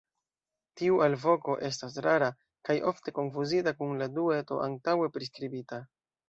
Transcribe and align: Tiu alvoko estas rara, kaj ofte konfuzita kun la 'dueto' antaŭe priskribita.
Tiu 0.79 0.95
alvoko 1.07 1.57
estas 1.67 1.97
rara, 2.05 2.29
kaj 2.69 2.77
ofte 2.93 3.13
konfuzita 3.19 3.75
kun 3.83 3.95
la 4.01 4.09
'dueto' 4.17 4.59
antaŭe 4.71 5.13
priskribita. 5.21 5.81